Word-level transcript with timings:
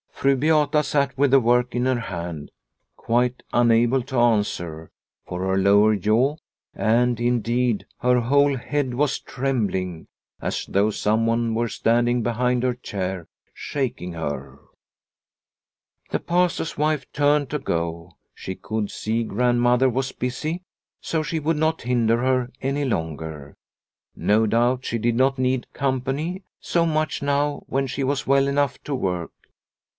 Fru 0.11 0.35
Beata 0.35 0.83
sat 0.83 1.17
with 1.17 1.31
the 1.31 1.39
work 1.39 1.73
in 1.73 1.85
her 1.85 1.99
hand, 1.99 2.51
quite 2.95 3.41
unable 3.53 4.03
to 4.03 4.17
answer, 4.17 4.91
for 5.27 5.41
her 5.41 5.57
lower 5.57 5.95
jaw, 5.95 6.35
and 6.75 7.19
indeed 7.19 7.87
her 7.99 8.19
whole 8.19 8.55
head, 8.55 8.93
was 8.93 9.19
trembling 9.19 10.07
as 10.39 10.65
though 10.67 10.91
some 10.91 11.25
one 11.25 11.55
were 11.55 11.67
standing 11.67 12.21
behind 12.21 12.61
her 12.61 12.75
chair 12.75 13.27
shaking 13.53 14.13
her. 14.13 14.59
The 16.11 16.19
Pastor's 16.19 16.77
wife 16.77 17.11
turned 17.13 17.49
to 17.51 17.59
go. 17.59 18.17
She 18.35 18.53
could 18.55 18.91
see 18.91 19.23
Grandmother 19.23 19.89
was 19.89 20.11
busy, 20.11 20.61
so 20.99 21.23
she 21.23 21.39
would 21.39 21.57
not 21.57 21.83
hinder 21.83 22.17
her 22.23 22.49
any 22.61 22.85
longer; 22.85 23.55
no 24.15 24.45
doubt 24.45 24.85
she 24.85 24.97
did 24.99 25.15
not 25.15 25.39
need 25.39 25.71
company 25.73 26.43
so 26.59 26.85
much 26.87 27.21
now 27.23 27.63
when 27.67 27.85
she 27.87 28.03
was 28.03 28.27
well 28.27 28.47
enough 28.47 28.79
to 28.83 28.93
work. 28.95 29.31